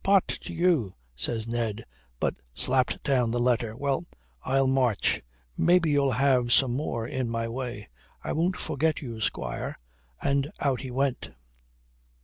"Pot 0.03 0.27
to 0.27 0.51
you," 0.51 0.95
says 1.15 1.47
Ned, 1.47 1.85
but 2.19 2.33
slapped 2.55 3.03
down 3.03 3.29
the 3.29 3.39
letter. 3.39 3.77
"Well, 3.77 4.07
I'll 4.41 4.65
march. 4.65 5.21
Maybe 5.55 5.91
you'll 5.91 6.13
have 6.13 6.51
some 6.51 6.73
more 6.73 7.05
in 7.07 7.29
my 7.29 7.47
way. 7.47 7.87
I 8.23 8.33
won't 8.33 8.57
forget 8.57 9.03
you, 9.03 9.21
squire," 9.21 9.77
and 10.19 10.51
out 10.59 10.81
he 10.81 10.89
went. 10.89 11.29